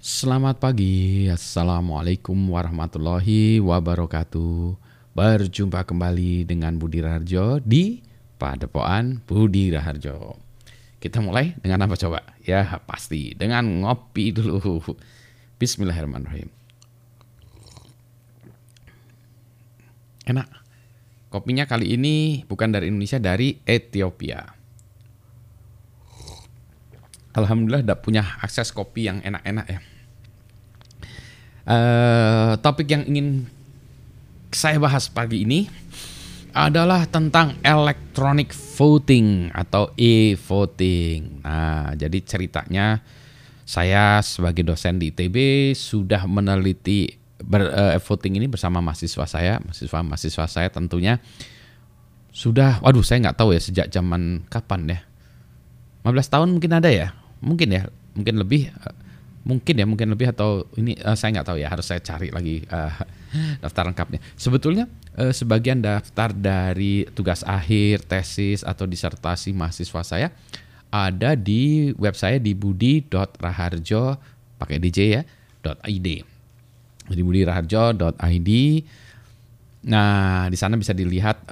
Selamat 0.00 0.56
pagi, 0.56 1.28
Assalamualaikum 1.28 2.32
warahmatullahi 2.32 3.60
wabarakatuh. 3.60 4.72
Berjumpa 5.12 5.84
kembali 5.84 6.48
dengan 6.48 6.80
Budi 6.80 7.04
Raharjo 7.04 7.60
di 7.60 8.00
Padepokan 8.40 9.20
Budi 9.28 9.68
Raharjo. 9.68 10.40
Kita 10.96 11.20
mulai 11.20 11.52
dengan 11.60 11.84
apa 11.84 12.00
coba? 12.00 12.24
Ya 12.40 12.80
pasti. 12.88 13.36
Dengan 13.36 13.84
ngopi 13.84 14.32
dulu. 14.32 14.80
Bismillahirrahmanirrahim. 15.60 16.48
Enak. 20.32 20.48
Kopinya 21.28 21.68
kali 21.68 21.92
ini 22.00 22.48
bukan 22.48 22.72
dari 22.72 22.88
Indonesia, 22.88 23.20
dari 23.20 23.60
Ethiopia 23.68 24.59
Alhamdulillah 27.30 27.86
udah 27.86 27.98
punya 28.02 28.22
akses 28.42 28.74
kopi 28.74 29.06
yang 29.06 29.22
enak-enak 29.22 29.66
ya. 29.70 29.80
Uh, 31.70 32.52
topik 32.58 32.90
yang 32.90 33.06
ingin 33.06 33.46
saya 34.50 34.82
bahas 34.82 35.06
pagi 35.06 35.46
ini 35.46 35.70
adalah 36.50 37.06
tentang 37.06 37.54
electronic 37.62 38.50
voting 38.50 39.54
atau 39.54 39.94
e-voting. 39.94 41.46
Nah, 41.46 41.94
jadi 41.94 42.18
ceritanya 42.26 42.98
saya 43.62 44.18
sebagai 44.26 44.66
dosen 44.66 44.98
di 44.98 45.14
ITB 45.14 45.70
sudah 45.78 46.26
meneliti 46.26 47.14
ber, 47.38 47.70
uh, 47.70 47.94
voting 48.02 48.42
ini 48.42 48.50
bersama 48.50 48.82
mahasiswa 48.82 49.30
saya, 49.30 49.62
mahasiswa-mahasiswa 49.62 50.44
saya 50.50 50.68
tentunya 50.74 51.22
sudah, 52.34 52.82
waduh 52.82 53.06
saya 53.06 53.30
nggak 53.30 53.38
tahu 53.38 53.54
ya 53.54 53.62
sejak 53.62 53.86
zaman 53.86 54.42
kapan 54.50 54.98
ya. 54.98 55.00
15 56.02 56.34
tahun 56.34 56.48
mungkin 56.58 56.72
ada 56.74 56.90
ya 56.90 57.19
mungkin 57.40 57.68
ya 57.72 57.82
mungkin 58.14 58.36
lebih 58.40 58.72
uh, 58.72 58.94
mungkin 59.40 59.74
ya 59.80 59.86
mungkin 59.88 60.12
lebih 60.12 60.36
atau 60.36 60.68
ini 60.76 60.94
uh, 61.00 61.16
saya 61.16 61.40
nggak 61.40 61.48
tahu 61.48 61.58
ya 61.58 61.68
harus 61.72 61.88
saya 61.88 62.00
cari 62.04 62.28
lagi 62.28 62.62
uh, 62.68 62.92
daftar 63.64 63.88
lengkapnya. 63.88 64.20
Sebetulnya 64.36 64.84
uh, 65.16 65.32
sebagian 65.32 65.80
daftar 65.80 66.36
dari 66.36 67.08
tugas 67.16 67.40
akhir 67.42 68.04
tesis 68.04 68.60
atau 68.62 68.84
disertasi 68.84 69.56
mahasiswa 69.56 70.02
saya 70.04 70.28
ada 70.90 71.38
di 71.38 71.94
web 71.96 72.18
saya 72.18 72.42
di 72.42 72.52
budi.raharjo 72.52 74.18
pakai 74.58 74.76
dj 74.82 74.98
ya 75.16 75.22
.id 75.86 76.08
di 77.10 77.22
budi.raharjo.id 77.26 78.50
nah 79.80 80.44
di 80.52 80.56
sana 80.60 80.76
bisa 80.76 80.92
dilihat 80.92 81.48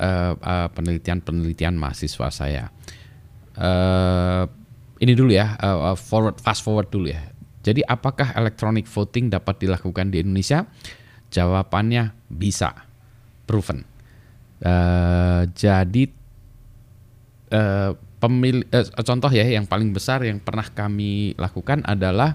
penelitian-penelitian 0.76 1.72
uh, 1.72 1.78
uh, 1.78 1.82
mahasiswa 1.88 2.28
saya. 2.28 2.68
Uh, 3.56 4.44
ini 4.98 5.12
dulu 5.14 5.30
ya, 5.30 5.54
uh, 5.58 5.94
forward 5.94 6.42
fast 6.42 6.66
forward 6.66 6.91
dulu 6.91 7.10
ya. 7.10 7.22
Jadi 7.62 7.82
apakah 7.86 8.34
electronic 8.34 8.86
voting 8.86 9.30
dapat 9.30 9.62
dilakukan 9.62 10.10
di 10.10 10.22
Indonesia? 10.22 10.66
Jawabannya 11.30 12.14
bisa, 12.30 12.72
proven. 13.46 13.84
Uh, 14.58 15.46
jadi 15.54 16.10
uh, 17.54 17.94
pemilih 18.19 18.66
uh, 18.74 19.04
contoh 19.06 19.30
ya 19.30 19.46
yang 19.46 19.70
paling 19.70 19.94
besar 19.94 20.26
yang 20.26 20.42
pernah 20.42 20.66
kami 20.66 21.38
lakukan 21.38 21.86
adalah 21.86 22.34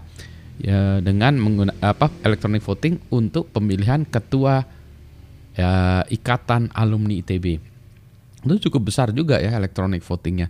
ya, 0.64 1.04
dengan 1.04 1.36
menggunakan 1.36 1.84
apa 1.84 2.08
electronic 2.24 2.64
voting 2.64 2.96
untuk 3.12 3.52
pemilihan 3.52 4.08
ketua 4.08 4.64
ya, 5.58 6.04
ikatan 6.08 6.72
alumni 6.72 7.20
ITB. 7.20 7.60
Itu 8.44 8.70
cukup 8.70 8.92
besar 8.92 9.12
juga 9.12 9.40
ya 9.44 9.52
electronic 9.60 10.00
votingnya 10.00 10.48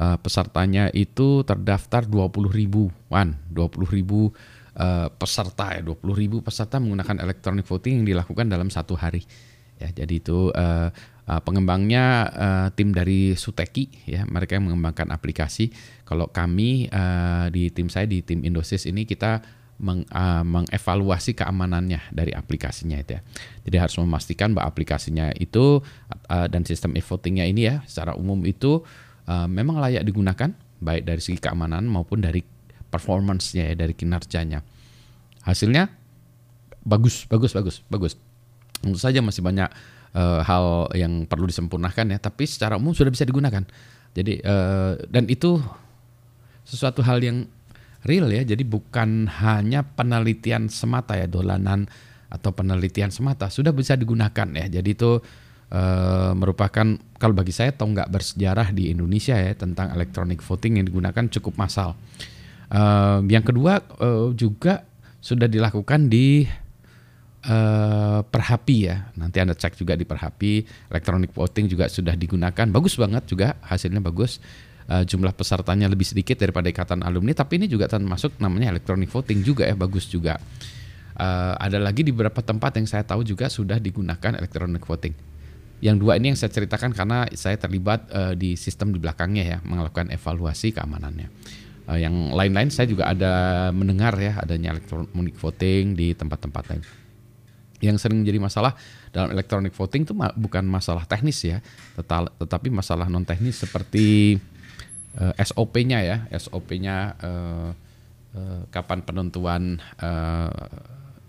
uh, 0.00 0.16
pesertanya 0.16 0.88
itu 0.96 1.44
terdaftar 1.44 2.08
20 2.08 2.48
ribuan, 2.48 3.36
20 3.52 3.94
ribu 3.94 4.32
uh, 4.80 5.12
peserta 5.12 5.76
ya, 5.76 5.84
20 5.84 6.00
ribu 6.16 6.40
peserta 6.40 6.80
menggunakan 6.80 7.20
electronic 7.20 7.68
voting 7.68 8.02
yang 8.02 8.06
dilakukan 8.16 8.48
dalam 8.48 8.72
satu 8.72 8.96
hari. 8.96 9.22
Ya, 9.80 9.88
jadi 10.04 10.20
itu 10.20 10.52
uh, 10.52 10.88
uh, 11.24 11.40
pengembangnya 11.40 12.04
uh, 12.32 12.68
tim 12.72 12.92
dari 12.92 13.32
Suteki 13.32 14.08
ya, 14.08 14.28
mereka 14.28 14.56
yang 14.56 14.68
mengembangkan 14.68 15.08
aplikasi. 15.08 15.72
Kalau 16.04 16.28
kami 16.28 16.88
uh, 16.92 17.48
di 17.48 17.72
tim 17.72 17.88
saya 17.88 18.04
di 18.04 18.20
tim 18.20 18.44
Indosis 18.44 18.84
ini 18.84 19.08
kita 19.08 19.40
meng, 19.80 20.04
uh, 20.12 20.44
mengevaluasi 20.44 21.32
keamanannya 21.32 22.12
dari 22.12 22.36
aplikasinya 22.36 23.00
itu 23.00 23.16
ya. 23.16 23.20
Jadi 23.64 23.76
harus 23.80 23.96
memastikan 23.96 24.52
bahwa 24.52 24.68
aplikasinya 24.68 25.32
itu 25.32 25.80
uh, 26.28 26.46
dan 26.52 26.68
sistem 26.68 26.92
e-votingnya 27.00 27.48
ini 27.48 27.72
ya 27.72 27.80
secara 27.88 28.12
umum 28.12 28.44
itu 28.44 28.84
uh, 29.30 29.46
memang 29.46 29.78
layak 29.78 30.02
digunakan 30.02 30.50
baik 30.82 31.06
dari 31.06 31.22
segi 31.22 31.38
keamanan 31.38 31.86
maupun 31.86 32.18
dari 32.18 32.42
performance-nya 32.90 33.70
ya 33.70 33.74
dari 33.78 33.94
kinerjanya. 33.94 34.66
Hasilnya 35.46 35.86
bagus, 36.82 37.30
bagus, 37.30 37.54
bagus, 37.54 37.76
bagus. 37.86 38.12
Tentu 38.82 38.98
saja 38.98 39.22
masih 39.22 39.46
banyak 39.46 39.70
uh, 40.18 40.40
hal 40.42 40.90
yang 40.98 41.28
perlu 41.30 41.46
disempurnakan 41.46 42.16
ya, 42.16 42.18
tapi 42.18 42.48
secara 42.50 42.74
umum 42.80 42.96
sudah 42.96 43.12
bisa 43.14 43.22
digunakan. 43.22 43.62
Jadi 44.10 44.42
uh, 44.42 44.98
dan 45.06 45.30
itu 45.30 45.62
sesuatu 46.66 47.04
hal 47.06 47.22
yang 47.22 47.46
real 48.02 48.26
ya. 48.32 48.42
Jadi 48.42 48.66
bukan 48.66 49.30
hanya 49.30 49.86
penelitian 49.86 50.66
semata 50.66 51.14
ya, 51.14 51.30
dolanan 51.30 51.86
atau 52.30 52.50
penelitian 52.54 53.10
semata 53.14 53.52
sudah 53.52 53.70
bisa 53.70 53.94
digunakan 53.94 54.48
ya. 54.56 54.66
Jadi 54.80 54.90
itu 54.96 55.20
uh, 55.70 56.32
merupakan 56.34 56.98
kalau 57.16 57.34
bagi 57.34 57.54
saya 57.54 57.70
tonggak 57.74 58.10
bersejarah 58.10 58.74
di 58.74 58.90
Indonesia 58.90 59.34
ya 59.38 59.52
tentang 59.54 59.94
electronic 59.94 60.42
voting 60.42 60.78
yang 60.82 60.86
digunakan 60.86 61.24
cukup 61.30 61.56
massal. 61.56 61.96
Uh, 62.70 63.22
yang 63.26 63.42
kedua 63.42 63.82
uh, 63.98 64.30
juga 64.34 64.86
sudah 65.20 65.50
dilakukan 65.50 66.06
di 66.08 66.46
uh, 67.46 68.20
Perhapi 68.24 68.76
ya. 68.88 69.10
Nanti 69.16 69.36
Anda 69.42 69.54
cek 69.56 69.76
juga 69.76 69.94
di 69.96 70.08
Perhapi, 70.08 70.64
electronic 70.90 71.30
voting 71.34 71.66
juga 71.68 71.86
sudah 71.90 72.16
digunakan. 72.16 72.66
Bagus 72.70 72.96
banget 72.96 73.28
juga 73.28 73.56
hasilnya 73.64 74.00
bagus. 74.00 74.40
Uh, 74.90 75.06
jumlah 75.06 75.30
pesertanya 75.36 75.86
lebih 75.86 76.02
sedikit 76.02 76.34
daripada 76.34 76.66
ikatan 76.66 77.06
alumni, 77.06 77.30
tapi 77.30 77.62
ini 77.62 77.70
juga 77.70 77.86
termasuk 77.86 78.42
namanya 78.42 78.74
electronic 78.74 79.06
voting 79.06 79.46
juga 79.46 79.62
ya, 79.62 79.78
bagus 79.78 80.10
juga. 80.10 80.34
Uh, 81.14 81.54
ada 81.62 81.78
lagi 81.78 82.02
di 82.02 82.10
beberapa 82.10 82.42
tempat 82.42 82.74
yang 82.74 82.90
saya 82.90 83.06
tahu 83.06 83.22
juga 83.22 83.46
sudah 83.46 83.78
digunakan 83.78 84.34
electronic 84.34 84.82
voting. 84.82 85.14
Yang 85.80 85.96
dua 85.96 86.20
ini 86.20 86.32
yang 86.32 86.38
saya 86.38 86.52
ceritakan 86.52 86.92
karena 86.92 87.24
saya 87.32 87.56
terlibat 87.56 88.04
uh, 88.12 88.36
di 88.36 88.52
sistem 88.54 88.92
di 88.92 89.00
belakangnya 89.00 89.44
ya, 89.44 89.58
melakukan 89.64 90.12
evaluasi 90.12 90.76
keamanannya. 90.76 91.28
Uh, 91.88 91.96
yang 91.96 92.36
lain-lain 92.36 92.68
saya 92.68 92.84
juga 92.84 93.08
ada 93.08 93.68
mendengar 93.72 94.12
ya 94.20 94.36
adanya 94.44 94.76
electronic 94.76 95.34
voting 95.40 95.96
di 95.96 96.12
tempat-tempat 96.12 96.64
lain. 96.68 96.84
Yang 97.80 97.96
sering 98.04 98.20
menjadi 98.20 98.36
masalah 98.44 98.76
dalam 99.08 99.32
electronic 99.32 99.72
voting 99.72 100.04
itu 100.04 100.12
bukan 100.12 100.68
masalah 100.68 101.08
teknis 101.08 101.40
ya, 101.40 101.64
tetapi 102.36 102.68
masalah 102.68 103.08
non 103.08 103.24
teknis 103.24 103.56
seperti 103.56 104.36
uh, 105.16 105.32
eh, 105.32 105.44
SOP-nya 105.48 105.98
ya, 106.04 106.16
SOP-nya 106.36 107.16
uh, 107.24 107.70
uh, 108.36 108.62
kapan 108.68 109.00
penentuan 109.00 109.80
uh, 109.98 110.52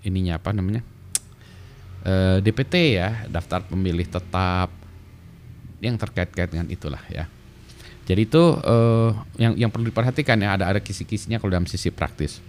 ininya 0.03 0.38
apa 0.38 0.51
namanya? 0.51 0.83
Eh, 2.06 2.38
DPT 2.44 2.97
ya, 2.97 3.25
daftar 3.29 3.66
pemilih 3.66 4.07
tetap 4.07 4.69
yang 5.81 5.97
terkait-kait 5.97 6.50
dengan 6.50 6.69
itulah 6.69 7.01
ya. 7.09 7.25
Jadi 8.06 8.22
itu 8.28 8.44
eh, 8.62 9.09
yang 9.41 9.53
yang 9.57 9.69
perlu 9.73 9.89
diperhatikan 9.89 10.38
ya 10.41 10.57
ada 10.57 10.66
ada 10.69 10.79
kisi-kisinya 10.81 11.38
kalau 11.41 11.53
dalam 11.53 11.69
sisi 11.69 11.89
praktis. 11.94 12.41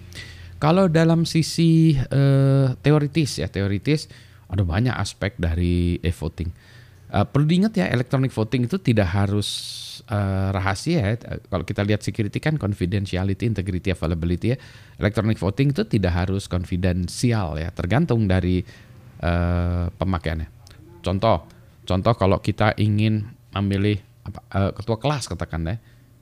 Kalau 0.61 0.87
dalam 0.87 1.27
sisi 1.27 1.97
eh, 1.97 2.67
teoritis 2.81 3.41
ya 3.43 3.49
teoritis 3.51 4.07
ada 4.53 4.63
banyak 4.69 4.93
aspek 4.93 5.33
dari 5.41 5.97
e-voting. 6.05 6.53
Uh, 7.13 7.29
perlu 7.29 7.45
diingat 7.45 7.77
ya 7.77 7.93
electronic 7.93 8.33
voting 8.33 8.65
itu 8.65 8.81
tidak 8.81 9.13
harus 9.13 9.49
uh, 10.09 10.49
rahasia 10.49 11.13
ya. 11.13 11.13
Kalau 11.45 11.61
kita 11.61 11.85
lihat 11.85 12.01
security 12.01 12.41
kan 12.41 12.57
confidentiality, 12.57 13.45
integrity, 13.45 13.93
availability 13.93 14.57
ya. 14.57 14.59
Electronic 14.97 15.37
voting 15.37 15.77
itu 15.77 15.85
tidak 15.85 16.17
harus 16.17 16.49
konfidensial 16.49 17.61
ya, 17.61 17.69
tergantung 17.69 18.25
dari 18.25 18.65
uh, 19.23 19.89
pemakaiannya. 19.97 20.51
Contoh, 21.01 21.47
contoh 21.87 22.13
kalau 22.19 22.39
kita 22.43 22.75
ingin 22.79 23.27
memilih 23.55 24.03
apa, 24.27 24.41
uh, 24.55 24.71
ketua 24.75 24.99
kelas 24.99 25.31
katakan 25.31 25.67
deh, 25.67 25.79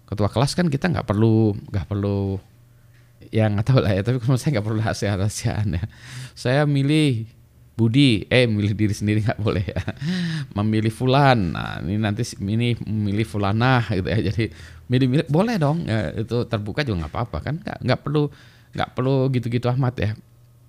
ketua 0.08 0.28
kelas 0.28 0.52
kan 0.52 0.68
kita 0.68 0.88
nggak 0.92 1.08
perlu 1.08 1.56
nggak 1.68 1.86
perlu 1.88 2.38
yang 3.30 3.56
nggak 3.56 3.66
tahu 3.66 3.80
lah 3.84 3.92
ya, 3.94 4.02
tapi 4.04 4.18
kalau 4.20 4.36
saya 4.40 4.58
nggak 4.58 4.66
perlu 4.66 4.78
rahasia 4.80 5.14
rahasiaan 5.14 5.76
ya. 5.76 5.84
Saya 6.32 6.62
milih 6.64 7.28
Budi, 7.80 8.28
eh 8.28 8.44
milih 8.44 8.76
diri 8.76 8.92
sendiri 8.92 9.24
nggak 9.24 9.40
boleh 9.40 9.64
ya. 9.64 9.80
Memilih 10.60 10.92
Fulan, 10.92 11.56
nah 11.56 11.80
ini 11.80 11.96
nanti 11.96 12.28
ini 12.36 12.76
memilih 12.84 13.24
Fulana 13.24 13.80
gitu 13.88 14.04
ya. 14.04 14.20
Jadi 14.20 14.52
milih-milih 14.90 15.26
boleh 15.32 15.56
dong, 15.56 15.88
ya, 15.88 16.12
itu 16.12 16.44
terbuka 16.44 16.84
juga 16.84 17.06
nggak 17.06 17.12
apa-apa 17.16 17.38
kan, 17.40 17.54
nggak 17.62 17.78
nggak 17.80 18.00
perlu 18.04 18.28
nggak 18.76 18.90
perlu 18.92 19.16
gitu-gitu 19.32 19.66
amat 19.72 19.94
ya. 19.96 20.10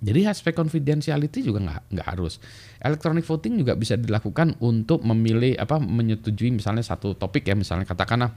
Jadi 0.01 0.25
aspek 0.25 0.57
confidentiality 0.57 1.45
juga 1.45 1.61
nggak 1.61 1.93
nggak 1.93 2.07
harus. 2.09 2.41
Electronic 2.81 3.21
voting 3.21 3.61
juga 3.61 3.77
bisa 3.77 3.93
dilakukan 3.93 4.57
untuk 4.57 5.05
memilih 5.05 5.53
apa 5.61 5.77
menyetujui 5.77 6.49
misalnya 6.49 6.81
satu 6.81 7.13
topik 7.13 7.45
ya 7.45 7.53
misalnya 7.53 7.85
katakanlah 7.85 8.33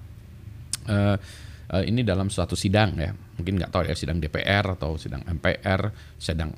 uh, 0.93 1.17
uh, 1.73 1.85
ini 1.89 2.05
dalam 2.05 2.29
suatu 2.29 2.53
sidang 2.53 3.01
ya, 3.01 3.17
mungkin 3.41 3.57
nggak 3.57 3.73
tahu 3.73 3.89
ya 3.89 3.97
sidang 3.97 4.21
DPR 4.21 4.77
atau 4.77 5.01
sidang 5.01 5.25
MPR, 5.25 5.89
sidang 6.21 6.53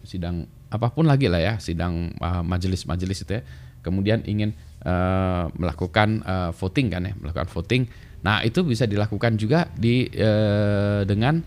sidang 0.00 0.48
apa 0.72 0.88
pun 0.88 1.04
lagi 1.04 1.28
lah 1.28 1.44
ya, 1.44 1.54
sidang 1.60 2.16
uh, 2.16 2.40
majelis-majelis 2.40 3.28
itu 3.28 3.32
ya. 3.36 3.42
Kemudian 3.84 4.24
ingin 4.24 4.56
uh, 4.88 5.52
melakukan 5.52 6.24
uh, 6.24 6.50
voting 6.56 6.88
kan 6.88 7.04
ya, 7.04 7.14
melakukan 7.20 7.52
voting. 7.52 7.86
Nah 8.24 8.40
itu 8.40 8.64
bisa 8.64 8.88
dilakukan 8.88 9.36
juga 9.36 9.68
di 9.76 10.08
uh, 10.16 11.04
dengan 11.04 11.44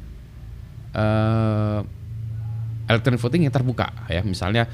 uh, 0.93 1.81
electronic 2.89 3.21
voting 3.21 3.45
yang 3.45 3.53
terbuka 3.53 3.93
ya, 4.09 4.25
misalnya 4.25 4.65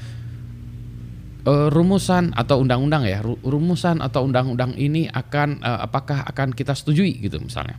uh, 1.46 1.68
rumusan 1.70 2.34
atau 2.34 2.60
undang-undang 2.60 3.06
ya. 3.06 3.22
Rumusan 3.22 4.02
atau 4.02 4.26
undang-undang 4.26 4.74
ini 4.74 5.06
akan 5.06 5.62
uh, 5.62 5.86
apakah 5.86 6.26
akan 6.26 6.52
kita 6.52 6.74
setujui 6.74 7.22
gitu 7.22 7.38
misalnya. 7.38 7.78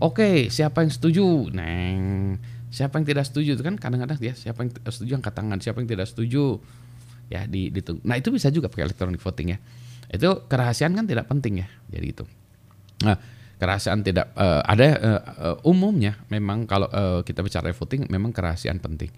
Oke 0.00 0.48
siapa 0.48 0.82
yang 0.82 0.90
setuju? 0.90 1.52
Neng. 1.52 2.38
Siapa 2.74 2.98
yang 2.98 3.06
tidak 3.06 3.30
setuju? 3.30 3.54
Itu 3.54 3.62
kan 3.62 3.78
kadang-kadang 3.78 4.18
ya 4.18 4.34
siapa 4.34 4.66
yang 4.66 4.72
setuju 4.88 5.12
angkat 5.20 5.34
tangan. 5.36 5.58
Siapa 5.62 5.78
yang 5.78 5.88
tidak 5.90 6.06
setuju? 6.10 6.58
Ya 7.30 7.46
di, 7.46 7.70
di 7.70 7.80
nah 8.04 8.18
itu 8.18 8.28
bisa 8.34 8.50
juga 8.50 8.66
pakai 8.66 8.90
electronic 8.90 9.22
voting 9.22 9.54
ya. 9.54 9.58
Itu 10.10 10.46
kerahasiaan 10.50 10.92
kan 10.94 11.06
tidak 11.06 11.30
penting 11.30 11.62
ya. 11.62 11.68
Jadi 11.92 12.06
itu. 12.10 12.24
Nah 13.06 13.16
kerahasiaan 13.54 14.02
tidak 14.02 14.34
uh, 14.34 14.60
ada 14.66 14.88
uh, 15.38 15.56
umumnya 15.62 16.18
memang 16.26 16.66
kalau 16.66 16.90
uh, 16.90 17.22
kita 17.22 17.40
bicara 17.40 17.70
voting 17.70 18.10
memang 18.10 18.34
kerahasiaan 18.34 18.82
penting 18.82 19.14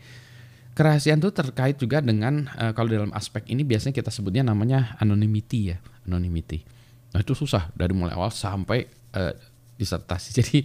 kerahasiaan 0.76 1.24
itu 1.24 1.32
terkait 1.32 1.80
juga 1.80 2.04
dengan 2.04 2.44
uh, 2.52 2.76
kalau 2.76 2.92
dalam 2.92 3.10
aspek 3.16 3.48
ini 3.48 3.64
biasanya 3.64 3.96
kita 3.96 4.12
sebutnya 4.12 4.44
namanya 4.44 4.92
anonymity 5.00 5.72
ya, 5.72 5.80
anonymity. 6.04 6.68
Nah 7.16 7.24
itu 7.24 7.32
susah 7.32 7.72
dari 7.72 7.96
mulai 7.96 8.12
awal 8.12 8.28
sampai 8.28 8.84
uh, 9.16 9.32
disertasi. 9.80 10.28
Jadi 10.38 10.58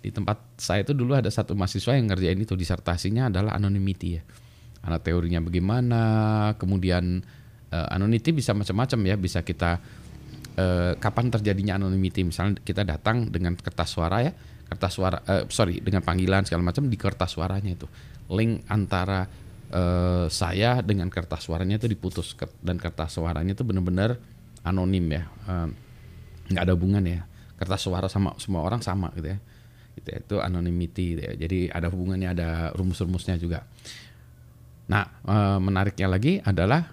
di 0.00 0.08
tempat 0.08 0.56
saya 0.56 0.88
itu 0.88 0.96
dulu 0.96 1.12
ada 1.12 1.28
satu 1.28 1.52
mahasiswa 1.52 1.92
yang 1.92 2.08
ngerjain 2.08 2.40
itu 2.40 2.56
disertasinya 2.56 3.28
adalah 3.28 3.60
anonymity 3.60 4.16
ya. 4.16 4.22
Anak 4.88 5.04
teorinya 5.04 5.44
bagaimana, 5.44 6.02
kemudian 6.56 7.20
uh, 7.68 7.86
anonymity 7.92 8.32
bisa 8.32 8.56
macam-macam 8.56 8.98
ya, 9.04 9.14
bisa 9.20 9.44
kita 9.44 9.84
uh, 10.56 10.96
kapan 10.96 11.28
terjadinya 11.28 11.76
anonymity. 11.76 12.24
Misalnya 12.24 12.56
kita 12.64 12.88
datang 12.88 13.28
dengan 13.28 13.52
kertas 13.52 13.92
suara 13.92 14.24
ya, 14.24 14.32
kertas 14.64 14.96
suara, 14.96 15.20
uh, 15.28 15.44
sorry 15.52 15.84
dengan 15.84 16.00
panggilan 16.00 16.48
segala 16.48 16.72
macam 16.72 16.88
di 16.88 16.96
kertas 16.96 17.36
suaranya 17.36 17.76
itu 17.76 17.84
link 18.32 18.64
antara 18.68 19.28
uh, 19.72 20.26
saya 20.32 20.80
dengan 20.80 21.08
kertas 21.12 21.48
suaranya 21.48 21.76
itu 21.80 21.88
diputus. 21.88 22.36
Dan 22.60 22.80
kertas 22.80 23.16
suaranya 23.16 23.52
itu 23.52 23.64
benar-benar 23.64 24.16
anonim 24.64 25.04
ya. 25.08 25.24
Nggak 26.48 26.62
uh, 26.62 26.66
ada 26.66 26.72
hubungan 26.74 27.04
ya. 27.04 27.24
Kertas 27.58 27.84
suara 27.84 28.06
sama 28.06 28.36
semua 28.38 28.62
orang 28.64 28.80
sama 28.80 29.12
gitu 29.16 29.34
ya. 29.34 29.38
Gitu 29.98 30.08
ya. 30.14 30.18
itu 30.22 30.36
anonymity 30.38 31.18
gitu 31.18 31.22
ya. 31.26 31.32
jadi 31.34 31.58
ada 31.74 31.90
hubungannya 31.90 32.28
ada 32.30 32.48
rumus-rumusnya 32.78 33.34
juga. 33.34 33.66
Nah 34.88 35.04
uh, 35.26 35.58
menariknya 35.58 36.06
lagi 36.06 36.38
adalah 36.38 36.86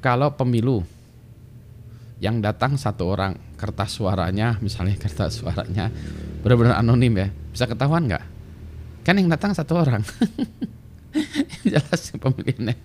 kalau 0.00 0.32
pemilu 0.32 0.80
yang 2.16 2.40
datang 2.40 2.80
satu 2.80 3.12
orang 3.12 3.36
kertas 3.60 4.00
suaranya 4.00 4.56
misalnya 4.64 4.96
kertas 5.04 5.44
suaranya 5.44 5.92
benar-benar 6.40 6.80
anonim 6.80 7.12
ya 7.20 7.28
bisa 7.52 7.68
ketahuan 7.68 8.08
nggak? 8.08 8.24
Kan 9.04 9.20
yang 9.20 9.28
datang 9.30 9.52
satu 9.52 9.76
orang 9.76 10.02
jelas 11.72 12.12
pemilihannya. 12.16 12.76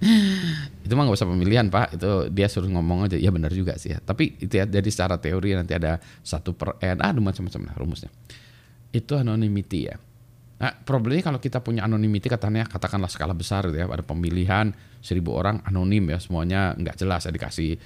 Itu 0.86 0.94
mah 0.96 1.04
nggak 1.08 1.18
usah 1.18 1.30
pemilihan 1.30 1.68
pak. 1.68 1.98
Itu 2.00 2.32
dia 2.32 2.48
suruh 2.48 2.70
ngomong 2.72 3.08
aja. 3.10 3.18
Ya 3.18 3.30
benar 3.30 3.52
juga 3.54 3.76
sih 3.78 3.94
ya. 3.94 4.00
Tapi 4.00 4.40
itu 4.40 4.54
ya 4.56 4.66
jadi 4.66 4.90
secara 4.90 5.20
teori 5.20 5.56
nanti 5.56 5.76
ada 5.76 6.00
satu 6.22 6.56
per 6.56 6.80
n 6.82 7.00
ada 7.00 7.20
macam-macam 7.20 7.62
lah 7.68 7.76
rumusnya. 7.78 8.10
Itu 8.92 9.20
anonymity 9.20 9.80
ya. 9.92 9.96
Nah 10.62 10.72
problemnya 10.86 11.26
kalau 11.26 11.42
kita 11.42 11.58
punya 11.66 11.90
anonymity 11.90 12.30
katanya 12.30 12.70
katakanlah 12.70 13.10
skala 13.10 13.34
besar 13.34 13.66
gitu 13.66 13.82
ya 13.82 13.90
ada 13.90 14.06
pemilihan 14.06 14.70
seribu 15.02 15.34
orang 15.34 15.58
anonim 15.66 16.14
ya 16.14 16.22
semuanya 16.22 16.78
nggak 16.78 17.02
jelas 17.02 17.26
ya 17.26 17.34
dikasih 17.34 17.82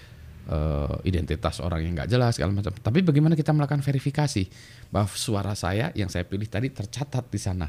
uh, 0.51 0.99
identitas 1.07 1.63
orang 1.63 1.87
yang 1.87 1.93
nggak 1.95 2.11
jelas 2.11 2.35
segala 2.35 2.51
macam. 2.51 2.75
Tapi 2.75 2.99
bagaimana 2.99 3.33
kita 3.33 3.55
melakukan 3.55 3.79
verifikasi? 3.79 4.43
Bahwa 4.91 5.07
suara 5.07 5.55
saya 5.55 5.95
yang 5.95 6.11
saya 6.11 6.27
pilih 6.27 6.51
tadi 6.51 6.67
tercatat 6.67 7.25
di 7.31 7.39
sana. 7.39 7.67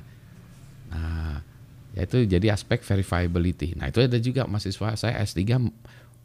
Nah 0.90 1.56
yaitu 1.96 2.28
jadi 2.28 2.52
aspek 2.52 2.84
verifiability. 2.84 3.72
Nah 3.81 3.88
itu 3.88 4.04
ada 4.04 4.20
juga 4.20 4.44
mahasiswa 4.44 4.94
saya 5.00 5.16
S3 5.25 5.56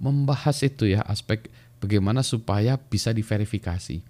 membahas 0.04 0.58
itu 0.68 0.92
ya 0.92 1.00
aspek 1.08 1.48
bagaimana 1.80 2.22
supaya 2.22 2.76
bisa 2.76 3.16
diverifikasi. 3.16 4.04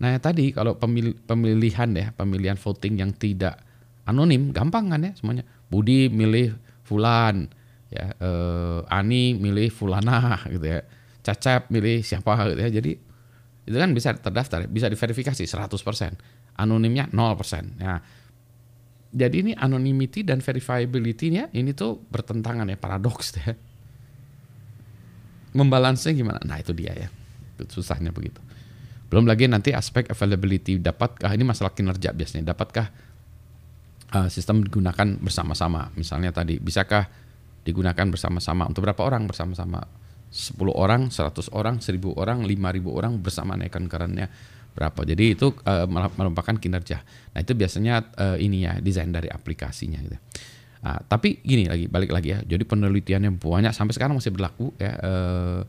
Nah 0.00 0.16
ya 0.16 0.18
tadi 0.18 0.50
kalau 0.50 0.80
pemil 0.80 1.12
pemilihan 1.28 1.92
ya 1.92 2.10
pemilihan 2.16 2.56
voting 2.56 3.04
yang 3.04 3.12
tidak 3.12 3.60
anonim 4.08 4.50
gampang 4.50 4.88
kan 4.88 5.04
ya 5.04 5.12
semuanya. 5.12 5.44
Budi 5.68 6.08
milih 6.08 6.56
Fulan, 6.84 7.48
ya 7.92 8.12
eh, 8.16 8.80
Ani 8.88 9.36
milih 9.36 9.68
Fulana 9.68 10.40
gitu 10.54 10.64
ya. 10.64 10.80
Cacap 11.24 11.68
milih 11.68 12.00
siapa 12.00 12.48
gitu 12.52 12.60
ya. 12.64 12.70
Jadi 12.80 12.92
itu 13.64 13.76
kan 13.80 13.96
bisa 13.96 14.12
terdaftar, 14.12 14.68
bisa 14.68 14.92
diverifikasi 14.92 15.40
100%. 15.40 16.60
Anonimnya 16.60 17.08
0%. 17.12 17.80
Ya 17.80 18.00
jadi 19.14 19.46
ini 19.46 19.52
anonymity 19.54 20.26
dan 20.26 20.42
verifiability-nya 20.42 21.54
ini 21.54 21.70
tuh 21.70 22.02
bertentangan 22.10 22.66
ya, 22.66 22.74
paradoks 22.74 23.38
ya. 23.38 23.54
Membalansnya 25.54 26.10
gimana? 26.18 26.42
Nah 26.42 26.58
itu 26.58 26.74
dia 26.74 26.90
ya, 26.90 27.08
susahnya 27.70 28.10
begitu. 28.10 28.42
Belum 29.06 29.30
lagi 29.30 29.46
nanti 29.46 29.70
aspek 29.70 30.10
availability, 30.10 30.82
dapatkah, 30.82 31.30
ini 31.30 31.46
masalah 31.46 31.70
kinerja 31.70 32.10
biasanya, 32.10 32.50
dapatkah 32.50 32.90
uh, 34.18 34.26
sistem 34.26 34.66
digunakan 34.66 35.14
bersama-sama? 35.22 35.94
Misalnya 35.94 36.34
tadi, 36.34 36.58
bisakah 36.58 37.06
digunakan 37.62 38.10
bersama-sama 38.10 38.66
untuk 38.66 38.82
berapa 38.82 38.98
orang 39.06 39.30
bersama-sama? 39.30 39.86
10 40.34 40.58
orang, 40.74 41.14
100 41.14 41.54
orang, 41.54 41.78
1000 41.78 42.18
orang, 42.18 42.42
5000 42.42 42.90
orang 42.90 43.12
bersama 43.22 43.54
naikkan 43.54 43.86
kerennya 43.86 44.26
berapa. 44.74 45.00
Jadi 45.06 45.38
itu 45.38 45.54
uh, 45.64 45.86
merupakan 45.88 46.54
kinerja. 46.58 47.00
Nah 47.32 47.40
itu 47.40 47.54
biasanya 47.54 48.04
uh, 48.18 48.36
ini 48.36 48.66
ya 48.66 48.82
desain 48.82 49.08
dari 49.14 49.30
aplikasinya 49.30 50.02
gitu. 50.02 50.18
Nah, 50.84 51.00
tapi 51.08 51.40
gini 51.40 51.64
lagi 51.64 51.88
balik 51.88 52.12
lagi 52.12 52.36
ya. 52.36 52.38
Jadi 52.44 52.68
penelitiannya 52.68 53.32
banyak 53.40 53.72
sampai 53.72 53.94
sekarang 53.96 54.20
masih 54.20 54.36
berlaku 54.36 54.76
ya 54.76 54.92
uh, 55.00 55.60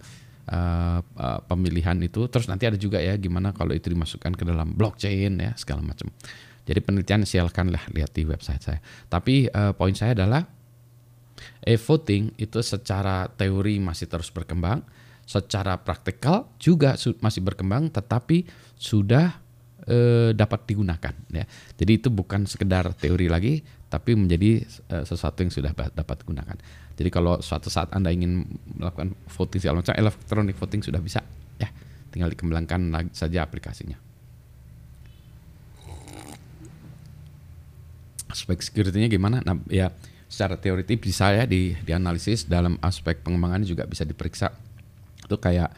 uh, 0.52 1.00
uh, 1.00 1.40
pemilihan 1.48 1.96
itu. 2.04 2.28
Terus 2.28 2.52
nanti 2.52 2.68
ada 2.68 2.76
juga 2.76 3.00
ya 3.00 3.16
gimana 3.16 3.56
kalau 3.56 3.72
itu 3.72 3.88
dimasukkan 3.88 4.36
ke 4.36 4.44
dalam 4.44 4.76
blockchain 4.76 5.40
ya 5.40 5.56
segala 5.56 5.80
macam. 5.86 6.12
Jadi 6.66 6.80
penelitian 6.82 7.24
silakan 7.24 7.72
lah 7.72 7.86
lihat 7.94 8.12
di 8.12 8.28
website 8.28 8.60
saya. 8.60 8.80
Tapi 9.08 9.48
uh, 9.54 9.72
poin 9.78 9.96
saya 9.96 10.18
adalah 10.18 10.44
e-voting 11.64 12.36
itu 12.36 12.60
secara 12.60 13.32
teori 13.32 13.80
masih 13.80 14.12
terus 14.12 14.34
berkembang 14.36 14.84
secara 15.26 15.82
praktikal 15.82 16.54
juga 16.62 16.94
masih 17.20 17.42
berkembang 17.42 17.90
tetapi 17.90 18.46
sudah 18.78 19.42
e, 19.86 20.32
dapat 20.38 20.70
digunakan 20.70 21.14
ya. 21.34 21.46
Jadi 21.76 21.92
itu 21.98 22.08
bukan 22.14 22.46
sekedar 22.46 22.94
teori 22.94 23.26
lagi 23.26 23.66
tapi 23.90 24.14
menjadi 24.14 24.62
e, 24.66 24.96
sesuatu 25.02 25.42
yang 25.42 25.52
sudah 25.54 25.72
dapat 25.74 26.16
digunakan. 26.22 26.58
Jadi 26.96 27.10
kalau 27.12 27.42
suatu 27.42 27.68
saat 27.68 27.92
Anda 27.92 28.14
ingin 28.14 28.46
melakukan 28.78 29.18
voting 29.28 29.60
segala 29.60 29.82
macam 29.84 29.98
electronic 29.98 30.56
voting 30.56 30.82
sudah 30.86 31.02
bisa 31.02 31.20
ya. 31.58 31.68
Tinggal 32.14 32.32
dikembangkan 32.32 32.94
lagi 32.94 33.12
saja 33.12 33.44
aplikasinya. 33.44 34.00
Aspek 38.32 38.60
security-nya 38.64 39.08
gimana? 39.08 39.40
Nah, 39.44 39.60
ya 39.72 39.92
secara 40.26 40.60
teoritis 40.60 41.00
bisa 41.00 41.32
ya 41.32 41.44
di 41.48 41.72
dianalisis 41.86 42.50
dalam 42.52 42.76
aspek 42.84 43.24
pengembangan 43.24 43.64
juga 43.64 43.88
bisa 43.88 44.04
diperiksa 44.04 44.52
itu 45.26 45.38
kayak 45.42 45.74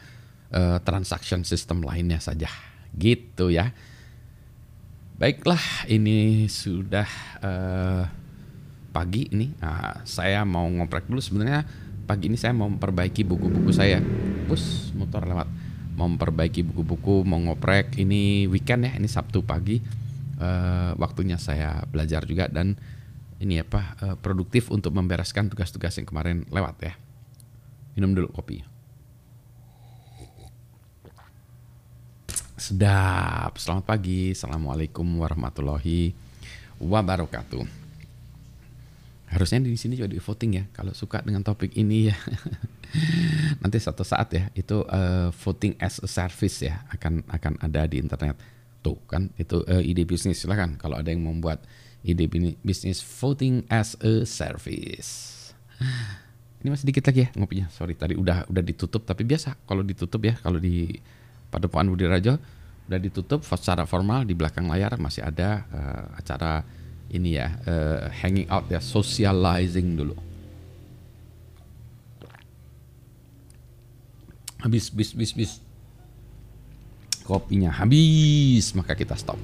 uh, 0.52 0.78
transaction 0.84 1.42
system 1.42 1.84
lainnya 1.84 2.20
saja. 2.20 2.48
Gitu 2.92 3.52
ya. 3.52 3.72
Baiklah 5.18 5.88
ini 5.90 6.46
sudah 6.46 7.08
uh, 7.42 8.06
pagi 8.94 9.26
ini. 9.34 9.50
Nah, 9.58 10.06
saya 10.06 10.46
mau 10.46 10.68
ngoprek 10.68 11.10
dulu. 11.10 11.18
Sebenarnya 11.18 11.66
pagi 12.06 12.30
ini 12.30 12.38
saya 12.38 12.54
mau 12.54 12.70
memperbaiki 12.70 13.26
buku-buku 13.26 13.74
saya. 13.74 13.98
Bus 14.46 14.94
motor 14.94 15.26
lewat. 15.26 15.48
Mau 15.98 16.06
memperbaiki 16.06 16.62
buku-buku 16.62 17.26
mau 17.26 17.42
ngoprek. 17.42 17.98
Ini 17.98 18.46
weekend 18.46 18.86
ya 18.86 18.92
ini 18.94 19.10
Sabtu 19.10 19.42
pagi. 19.42 19.82
Uh, 20.38 20.94
waktunya 21.02 21.34
saya 21.34 21.82
belajar 21.90 22.22
juga 22.22 22.46
dan 22.46 22.78
ini 23.42 23.58
apa 23.58 23.98
uh, 24.06 24.14
produktif 24.14 24.70
untuk 24.70 24.94
membereskan 24.94 25.50
tugas-tugas 25.50 25.98
yang 25.98 26.06
kemarin 26.06 26.46
lewat 26.46 26.78
ya. 26.78 26.94
Minum 27.98 28.14
dulu 28.14 28.30
kopi 28.30 28.77
Sedap. 32.58 33.54
Selamat 33.54 33.86
pagi. 33.86 34.34
Assalamualaikum 34.34 35.06
warahmatullahi 35.22 36.10
wabarakatuh. 36.82 37.62
Harusnya 39.30 39.62
di 39.62 39.78
sini 39.78 39.94
juga 39.94 40.10
di 40.10 40.18
voting 40.18 40.50
ya. 40.58 40.64
Kalau 40.74 40.90
suka 40.90 41.22
dengan 41.22 41.46
topik 41.46 41.70
ini 41.78 42.10
ya. 42.10 42.18
Nanti 43.62 43.78
satu 43.78 44.02
saat 44.02 44.34
ya 44.34 44.50
itu 44.58 44.82
uh, 44.90 45.30
voting 45.38 45.78
as 45.78 46.02
a 46.02 46.10
service 46.10 46.58
ya 46.66 46.82
akan 46.90 47.22
akan 47.30 47.62
ada 47.62 47.86
di 47.86 48.02
internet. 48.02 48.34
Tuh 48.82 48.98
kan 49.06 49.30
itu 49.38 49.62
uh, 49.62 49.78
ide 49.78 50.02
bisnis 50.02 50.42
silahkan 50.42 50.74
kalau 50.82 50.98
ada 50.98 51.14
yang 51.14 51.22
membuat 51.22 51.62
ide 52.02 52.26
bisnis 52.66 52.98
voting 53.06 53.62
as 53.70 53.94
a 54.02 54.26
service. 54.26 55.54
Ini 56.58 56.74
masih 56.74 56.90
dikit 56.90 57.06
lagi 57.06 57.22
ya 57.22 57.30
ngopinya. 57.38 57.70
Sorry 57.70 57.94
tadi 57.94 58.18
udah 58.18 58.50
udah 58.50 58.62
ditutup 58.66 59.06
tapi 59.06 59.22
biasa 59.22 59.54
kalau 59.62 59.86
ditutup 59.86 60.26
ya 60.26 60.34
kalau 60.42 60.58
di 60.58 60.98
Padepokan 61.48 61.88
Budi 61.88 62.04
Rajo 62.04 62.36
udah 62.88 63.00
ditutup 63.00 63.44
secara 63.44 63.84
formal 63.84 64.24
di 64.24 64.32
belakang 64.32 64.64
layar 64.64 64.96
masih 64.96 65.20
ada 65.20 65.68
uh, 65.68 66.04
acara 66.16 66.64
ini 67.12 67.36
ya 67.36 67.52
uh, 67.68 68.08
hanging 68.20 68.48
out 68.48 68.68
ya 68.68 68.80
socializing 68.80 69.96
dulu. 69.96 70.16
Habis 74.58 74.90
bis 74.90 75.12
bis 75.14 75.32
bis 75.36 75.52
kopinya 77.28 77.68
habis 77.72 78.72
maka 78.72 78.96
kita 78.96 79.14
stop. 79.16 79.36